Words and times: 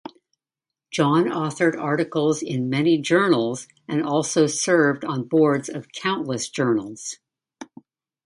John 0.89 1.25
authored 1.25 1.79
articles 1.79 2.41
in 2.41 2.71
many 2.71 2.97
journals 2.99 3.67
and 3.87 4.01
also 4.01 4.47
served 4.47 5.05
on 5.05 5.27
boards 5.27 5.69
of 5.69 5.91
countless 5.91 6.49
journals. 6.49 7.19